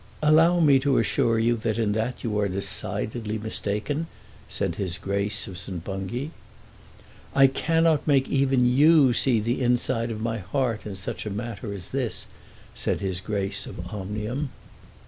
[0.23, 4.07] "Allow me to assure you that in that you are decidedly mistaken,"
[4.49, 5.83] said his Grace of St.
[5.83, 6.31] Bungay.
[7.35, 11.71] "I cannot make even you see the inside of my heart in such a matter
[11.71, 12.25] as this,"
[12.73, 14.49] said his Grace of Omnium.